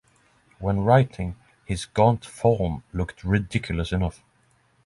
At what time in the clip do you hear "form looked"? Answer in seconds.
2.25-3.23